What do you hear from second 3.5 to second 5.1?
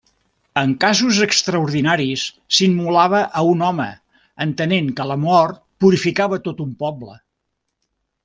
un home entenent que